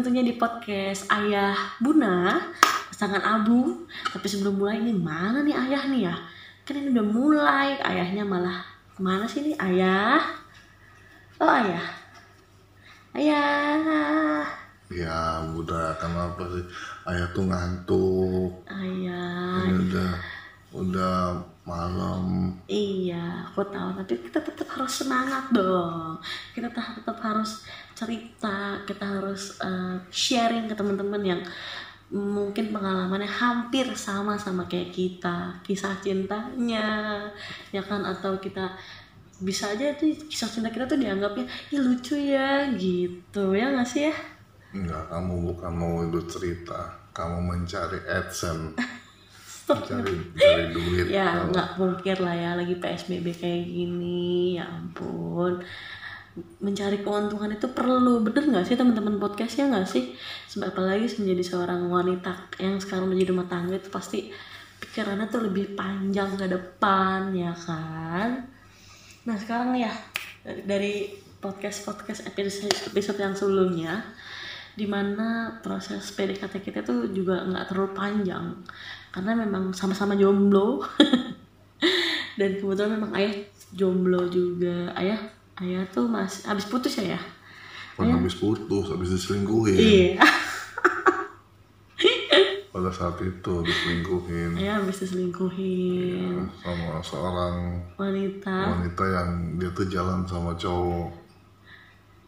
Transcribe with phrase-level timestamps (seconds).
[0.00, 2.40] tentunya di podcast Ayah Buna
[2.88, 3.84] pasangan Abu.
[4.08, 6.16] Tapi sebelum mulai ini mana nih ayah nih ya?
[6.64, 8.64] Kan ini udah mulai, ayahnya malah
[8.96, 10.24] ke mana sih nih ayah?
[11.36, 11.84] Oh ayah,
[13.12, 14.48] ayah,
[14.88, 16.64] Ya udah kenapa sih
[17.12, 19.68] ayah tuh ngantuk ayah.
[19.68, 20.12] ini udah
[20.80, 21.16] udah
[21.70, 23.98] malam Iya, aku tahu.
[23.98, 26.18] Tapi kita tetap harus semangat dong.
[26.54, 27.66] Kita tetap, harus
[27.98, 28.78] cerita.
[28.86, 31.42] Kita harus eh, sharing ke teman-teman yang
[32.10, 35.58] mungkin pengalamannya hampir sama sama kayak kita.
[35.66, 37.26] Kisah cintanya,
[37.74, 38.06] ya kan?
[38.06, 38.70] Atau kita
[39.40, 44.12] bisa aja tuh kisah cinta kita tuh dianggapnya ya lucu ya gitu ya nggak sih
[44.12, 44.14] ya
[44.76, 48.76] enggak kamu bukan mau itu cerita kamu mencari adsense
[49.78, 51.04] mencari mencari duit.
[51.12, 55.62] Ya nggak mungkin lah ya lagi psbb kayak gini ya ampun.
[56.62, 60.14] Mencari keuntungan itu perlu bener nggak sih teman-teman podcastnya nggak sih?
[60.50, 64.30] Sebab apalagi menjadi seorang wanita yang sekarang menjadi rumah tangga itu pasti
[64.80, 68.46] pikirannya tuh lebih panjang ke depan ya kan?
[69.28, 69.92] Nah sekarang ya
[70.42, 70.94] dari, dari
[71.40, 74.04] podcast podcast episode episode yang sebelumnya
[74.74, 78.54] di mana proses PDKT kita tuh juga nggak terlalu panjang.
[79.10, 80.84] Karena memang sama-sama jomblo.
[82.38, 83.34] Dan kebetulan memang ayah
[83.74, 84.94] jomblo juga.
[84.94, 85.18] Ayah
[85.60, 87.20] ayah tuh masih habis putus ya ya?
[87.98, 89.76] Bukan habis putus habis diselingkuhin.
[89.76, 90.24] Iya.
[92.72, 94.56] Pada saat itu diselingkuhin.
[94.56, 96.48] Ayah habis diselingkuhin.
[96.64, 98.56] Sama seorang wanita.
[98.78, 101.19] wanita yang dia tuh jalan sama cowok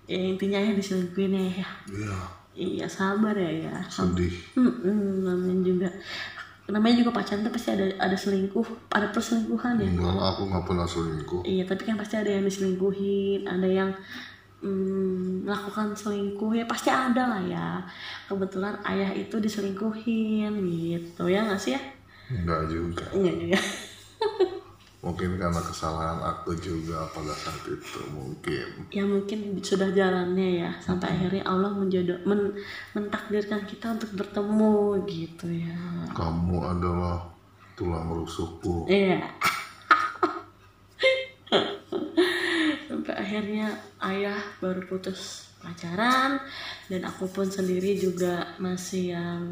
[0.07, 1.69] ya intinya ayah diselingkuhin ya ya.
[1.89, 2.19] Iya.
[2.53, 3.77] Iya sabar ya ya.
[3.89, 4.33] Sedih.
[4.55, 5.89] Hmm, namanya juga.
[6.69, 9.89] Namanya juga pacaran tuh pasti ada ada selingkuh ada perselingkuhan ya.
[9.89, 11.43] Enggak lah aku nggak pernah selingkuh.
[11.43, 13.91] Iya, tapi kan pasti ada yang diselingkuhin, ada yang
[14.63, 16.53] mm, melakukan selingkuh.
[16.55, 17.69] Ya pasti ada lah ya.
[18.29, 21.25] Kebetulan ayah itu diselingkuhin gitu.
[21.27, 21.83] Ya nggak sih ya?
[22.33, 23.05] enggak juga.
[23.13, 23.61] Iya juga.
[25.03, 31.11] Mungkin karena kesalahan aku juga pada saat itu mungkin Ya mungkin sudah jalannya ya sampai
[31.11, 32.55] akhirnya Allah menjodoh men,
[32.95, 36.07] mentakdirkan kita untuk bertemu gitu ya.
[36.15, 37.19] kamu adalah
[37.75, 39.27] tulang rusukku Iya.
[42.89, 43.73] Sampai akhirnya
[44.05, 46.39] ayah baru putus pacaran
[46.87, 49.43] dan aku pun sendiri juga masih yang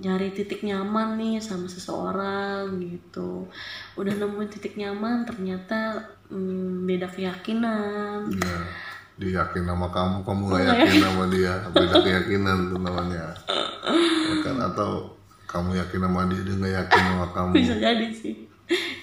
[0.00, 3.44] nyari titik nyaman nih sama seseorang gitu.
[3.94, 6.00] Udah nemuin titik nyaman ternyata
[6.32, 8.32] hmm, beda keyakinan.
[8.32, 8.58] ya
[9.20, 13.36] dia yakin sama kamu kamu nggak yakin sama dia beda keyakinan tuh namanya
[14.24, 15.12] Ya kan atau
[15.44, 18.34] kamu yakin sama dia dia nggak yakin sama kamu Bisa jadi sih.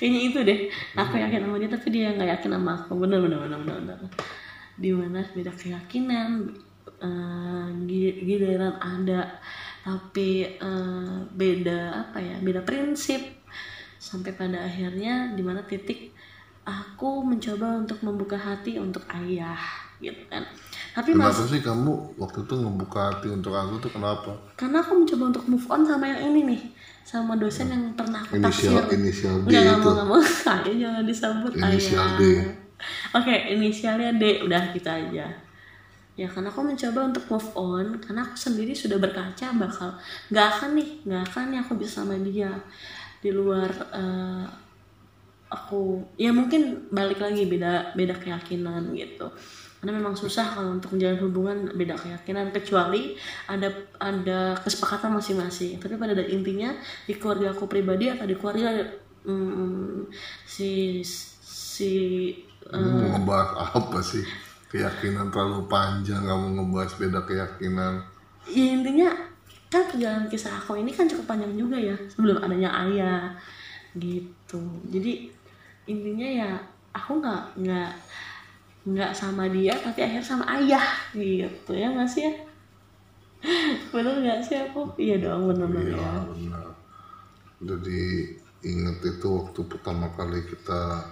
[0.01, 0.59] Kayaknya itu deh.
[0.97, 2.97] Aku yakin sama dia tapi dia nggak yakin sama aku.
[2.97, 3.75] Bener bener bener bener.
[3.85, 3.99] bener.
[4.77, 6.29] Di mana beda keyakinan,
[7.85, 9.37] gi- giliran ada
[9.87, 13.23] tapi eh, beda apa ya beda prinsip
[13.95, 16.11] sampai pada akhirnya di mana titik
[16.67, 19.55] aku mencoba untuk membuka hati untuk ayah
[20.03, 20.43] gitu kan
[20.91, 24.91] tapi mas kenapa sih kamu waktu itu ngebuka hati untuk aku tuh kenapa karena aku
[24.99, 26.61] mencoba untuk move on sama yang ini nih
[27.07, 30.19] sama dosen yang pernah aku inisial taksir inisial D nggak itu mau, nggak mau.
[30.59, 32.19] Ayo jangan disebut Inisial ayah.
[32.19, 32.23] D.
[33.15, 34.23] Oke, inisialnya D.
[34.43, 35.46] Udah kita aja.
[36.17, 39.93] Ya karena aku mencoba untuk move on karena aku sendiri sudah berkaca bakal
[40.33, 42.49] nggak akan nih, nggak akan nih aku bisa sama dia
[43.21, 44.45] di luar eh,
[45.47, 49.29] aku ya mungkin balik lagi beda beda keyakinan gitu.
[49.77, 53.13] Karena memang susah kalau untuk menjalin hubungan beda keyakinan kecuali
[53.45, 53.69] ada
[54.01, 55.77] ada kesepakatan masing-masing.
[55.77, 56.73] Tapi pada intinya
[57.05, 58.73] di keluarga aku pribadi atau di keluarga
[59.21, 60.09] mm,
[60.49, 61.93] si si
[62.73, 64.25] ngebahas apa sih
[64.67, 67.93] keyakinan terlalu panjang kamu ngebahas beda keyakinan.
[68.47, 69.09] Ya intinya
[69.67, 73.35] kan perjalanan kisah aku ini kan cukup panjang juga ya sebelum adanya ayah
[73.99, 74.61] gitu.
[74.87, 75.31] Jadi
[75.87, 76.51] intinya ya
[76.95, 77.91] aku nggak nggak
[78.87, 81.71] nggak sama dia tapi akhirnya sama ayah gitu.
[81.75, 82.33] Ya nggak sih ya?
[83.93, 84.87] Bener nggak sih aku?
[84.99, 86.13] Iya dong bener bener iya ya.
[86.27, 86.67] benar
[87.61, 88.01] jadi
[88.61, 91.09] inget itu waktu pertama kali kita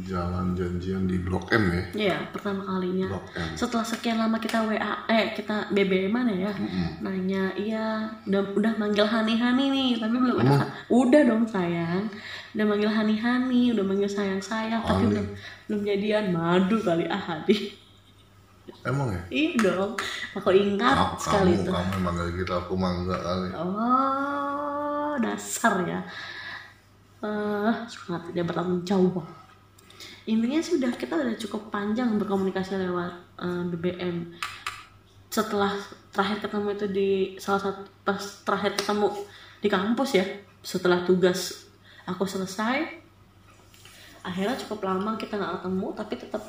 [0.00, 3.08] jalan janjian di Blok M ya Iya, pertama kalinya.
[3.08, 6.50] Blok M Setelah sekian lama kita WA, eh kita BBM mana ya?
[6.50, 7.00] Mm-mm.
[7.00, 7.86] Nanya, iya,
[8.24, 10.60] udah udah manggil Hani-Hani nih, tapi belum Emang?
[10.60, 10.66] ada.
[10.88, 12.06] Udah dong sayang,
[12.52, 15.10] udah manggil Hani-Hani, udah manggil sayang-sayang, tapi Hani.
[15.10, 15.26] belum
[15.66, 16.24] belum jadian.
[16.30, 17.56] Madu kali ah hadi.
[18.84, 19.92] emang ya Iya dong,
[20.32, 21.70] aku ingat kamu, sekali kamu, itu.
[21.72, 26.00] kamu yang manggil kita aku mangga kali Oh, dasar ya.
[27.18, 29.26] Eh, sangat tidak bertanggung jawab.
[30.28, 34.18] Intinya sudah kita udah cukup panjang berkomunikasi lewat eh, BBM.
[35.28, 35.76] setelah
[36.08, 38.16] terakhir ketemu itu di salah satu pas
[38.48, 39.12] terakhir ketemu
[39.60, 40.24] di kampus ya
[40.64, 41.68] setelah tugas
[42.08, 42.88] aku selesai
[44.24, 46.42] akhirnya cukup lama kita nggak ketemu tapi tetap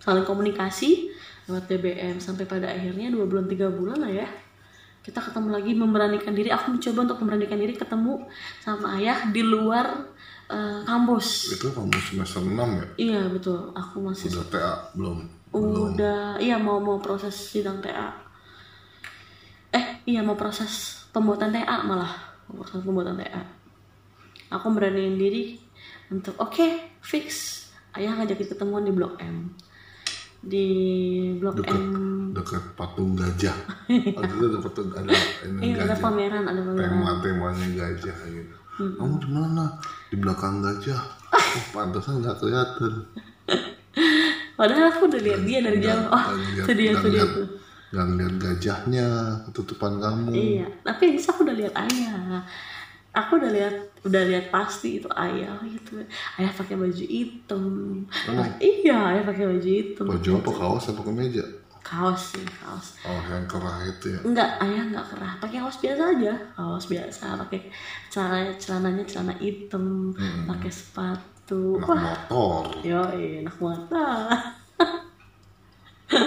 [0.00, 1.12] saling komunikasi
[1.44, 4.28] lewat BBM sampai pada akhirnya dua bulan tiga bulan lah ya
[5.00, 8.24] kita ketemu lagi memberanikan diri aku mencoba untuk memberanikan diri ketemu
[8.60, 10.08] sama ayah di luar
[10.50, 11.56] eh, kampus.
[11.56, 12.86] Itu kamu semester 6 ya?
[12.98, 13.70] Iya betul.
[13.72, 15.18] Aku masih udah TA belum.
[15.50, 18.30] Udah iya mau mau proses sidang TA
[19.70, 22.10] eh iya mau proses pembuatan TA malah.
[22.50, 23.60] Proses pembuatan TA
[24.50, 25.56] aku beraniin diri
[26.10, 27.56] untuk oke fix.
[27.90, 29.50] Ayah ngajakin ketemuan di blok M.
[30.42, 30.66] Di
[31.38, 32.30] blok dekat M.
[32.34, 33.54] dekat patung gajah.
[33.90, 35.10] Waktu itu ada patung ada
[35.46, 35.98] ini iya ada gajah.
[35.98, 36.86] pameran ada pameran.
[36.86, 38.56] Tema temanya gajah gitu
[38.96, 39.64] kamu di mana
[40.08, 41.00] di belakang gajah
[41.30, 42.92] oh pantesan nggak kelihatan
[44.58, 47.46] padahal aku udah lihat dia dari jauh oh itu dia itu dia tuh
[47.90, 49.06] nggak ngeliat gajahnya
[49.50, 52.46] ketutupan kamu Iya, tapi yang bisa aku udah lihat ayah.
[53.10, 53.74] Aku udah lihat,
[54.06, 55.98] udah lihat pasti itu ayah gitu.
[56.38, 57.66] Ayah pakai baju hitam.
[58.30, 58.46] Emang?
[58.62, 60.06] Iya, ayah pakai baju hitam.
[60.06, 61.42] baju apa kaos apa kemeja
[61.80, 63.00] Kaos sih, kaos.
[63.08, 65.32] oh yang kerah itu ya Enggak, ayah enggak kerah.
[65.40, 66.32] Pakai kaos biasa aja.
[66.54, 67.60] Kaos biasa, pakai
[68.12, 71.80] celana celananya celana hitam, pakai sepatu.
[71.82, 73.82] anak Wah, motor yo enak banget.
[76.10, 76.26] Ah.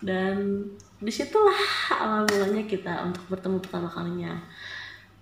[0.00, 0.66] Dan
[0.98, 1.60] di situlah
[1.94, 4.34] awal mulanya kita untuk bertemu pertama kalinya.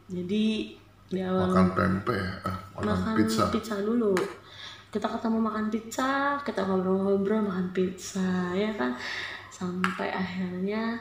[0.08, 0.74] Jadi
[1.08, 4.14] di awal makan pempek ya ah, makan, makan pizza dulu.
[4.88, 8.96] Kita ketemu makan pizza, kita ngobrol-ngobrol makan pizza, ya kan?
[9.52, 10.96] Sampai akhirnya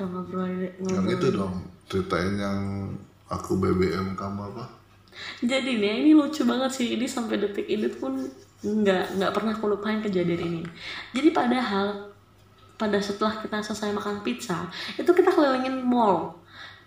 [0.00, 1.12] kita ngobrol yang ngobrol.
[1.12, 1.54] itu dong
[1.84, 2.88] ceritain yang
[3.28, 4.64] aku BBM kamu apa
[5.44, 8.16] Jadi nih ini lucu banget sih ini sampai detik ini pun
[8.64, 10.62] nggak nggak pernah aku lupain kejadian ini.
[11.12, 12.16] Jadi padahal
[12.80, 16.39] pada setelah kita selesai makan pizza itu kita kelilingin mall.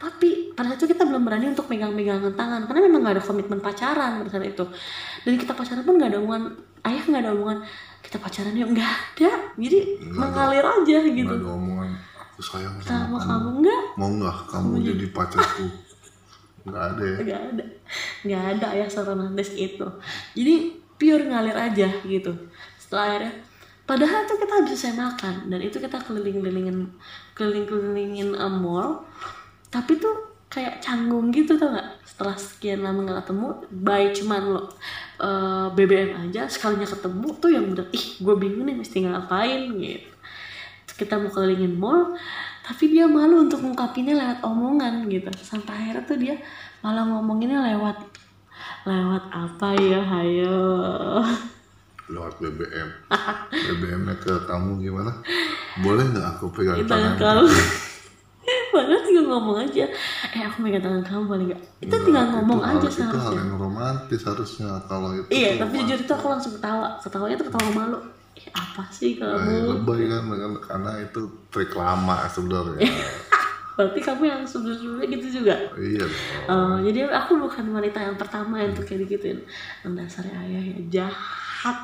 [0.04, 3.64] Tapi pada saat itu kita belum berani untuk megang-megangan tangan karena memang nggak ada komitmen
[3.64, 4.66] pacaran pada saat itu.
[5.24, 6.44] Dan kita pacaran pun nggak ada hubungan
[6.84, 7.58] ayah nggak ada hubungan
[8.04, 8.68] kita pacaran yuk.
[8.76, 9.32] Nggak ada.
[9.56, 9.78] Jadi
[10.12, 11.24] mengalir aja gitu.
[11.24, 11.92] nggak ada omongan
[12.34, 13.30] aku sayang Sama sama kamu.
[13.30, 13.84] kamu nggak.
[13.96, 15.66] Mau nggak kamu jadi pacarku?
[16.64, 17.18] Nggak ada ya?
[17.20, 17.66] Nggak ada.
[18.24, 19.88] Nggak ada ya seromantis itu.
[20.32, 20.54] Jadi
[20.96, 22.32] pure ngalir aja gitu.
[22.80, 23.34] Setelah akhirnya
[23.84, 26.88] padahal tuh kita habis selesai makan dan itu kita keliling-kelilingin
[27.36, 29.04] keliling-kelilingin uh, mall
[29.74, 34.62] tapi tuh kayak canggung gitu tau gak setelah sekian lama nggak ketemu baik cuman lo
[34.62, 36.46] uh, BBM aja.
[36.46, 40.14] Sekalinya ketemu tuh yang udah ih gue bingung nih mesti ngapain gitu.
[40.86, 42.14] Terus kita mau kelilingin mall
[42.62, 45.34] tapi dia malu untuk ngungkapinnya lewat omongan gitu.
[45.42, 46.38] Sampai akhirnya tuh dia
[46.86, 47.98] malah ngomonginnya lewat
[48.86, 50.62] lewat apa ya hayo?
[52.14, 52.90] Lewat BBM
[53.50, 55.18] BBM-nya ke kamu gimana?
[55.82, 57.50] Boleh nggak aku pegang tangan
[59.24, 59.86] tinggal ngomong aja.
[60.36, 61.62] Eh aku megang tangan kamu boleh nggak.
[61.80, 63.40] Itu tinggal ngomong itu aja hal, itu hal seharusnya.
[63.40, 66.88] yang romantis harusnya kalau itu iya tapi jujur itu aku langsung ketawa.
[67.00, 68.00] Ketawanya tuh ketawa malu.
[68.36, 69.80] Eh, apa sih kamu?
[69.80, 70.24] Lebay kan
[70.60, 72.84] karena itu trik lama sebenarnya.
[73.74, 75.56] Berarti kamu yang sebelum-sebelumnya gitu juga?
[75.74, 76.06] Iya
[76.46, 79.42] Oh, jadi aku bukan wanita yang pertama yang tuh kayak digituin.
[79.82, 81.78] Yang dasarnya ayah ya jahat.